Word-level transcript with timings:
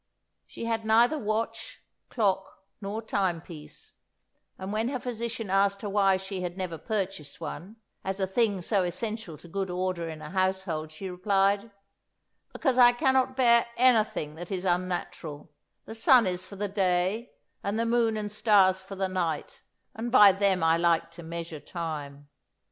She 0.47 0.65
had 0.65 0.83
neither 0.83 1.19
watch, 1.19 1.83
clock, 2.09 2.63
nor 2.81 3.03
timepiece; 3.03 3.93
and 4.57 4.73
when 4.73 4.89
her 4.89 4.99
physician 4.99 5.51
asked 5.51 5.83
her 5.83 5.89
why 5.89 6.17
she 6.17 6.41
had 6.41 6.57
never 6.57 6.79
purchased 6.79 7.39
one, 7.39 7.75
as 8.03 8.19
a 8.19 8.25
thing 8.25 8.63
so 8.63 8.83
essential 8.83 9.37
to 9.37 9.47
good 9.47 9.69
order 9.69 10.09
in 10.09 10.19
a 10.19 10.31
household, 10.31 10.91
she 10.91 11.07
replied, 11.07 11.69
"Because 12.51 12.79
I 12.79 12.93
cannot 12.93 13.35
bear 13.35 13.67
anything 13.77 14.33
that 14.33 14.49
is 14.51 14.65
unnatural; 14.65 15.51
the 15.85 15.93
sun 15.93 16.25
is 16.25 16.47
for 16.47 16.55
the 16.55 16.67
day, 16.67 17.33
and 17.63 17.77
the 17.77 17.85
moon 17.85 18.17
and 18.17 18.31
stars 18.31 18.81
for 18.81 18.95
the 18.95 19.07
night, 19.07 19.61
and 19.93 20.11
by 20.11 20.31
them 20.31 20.63
I 20.63 20.77
like 20.77 21.11
to 21.11 21.21
measure 21.21 21.59
time." 21.59 22.27